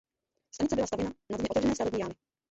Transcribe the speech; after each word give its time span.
Stanice 0.55 0.75
byla 0.75 0.87
stavěna 0.87 1.11
na 1.29 1.37
dně 1.37 1.47
otevřené 1.49 1.75
stavební 1.75 1.99
jámy. 1.99 2.13